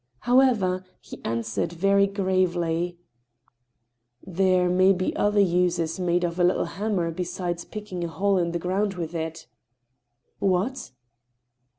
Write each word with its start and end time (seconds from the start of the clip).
Hbweyer, 0.23 0.83
he 0.99 1.23
answered, 1.23 1.71
very 1.73 2.07
gravely:" 2.07 2.97
There 4.25 4.67
may 4.67 4.93
be 4.93 5.15
other 5.15 5.39
uses 5.39 5.99
made 5.99 6.23
of 6.23 6.39
a 6.39 6.43
little 6.43 6.65
hammer, 6.65 7.11
besides 7.11 7.65
picking 7.65 8.03
a 8.03 8.07
hole 8.07 8.39
in 8.39 8.51
the 8.51 8.57
ground 8.57 8.95
with 8.95 9.13
it." 9.13 9.45
''What?" 10.41 10.89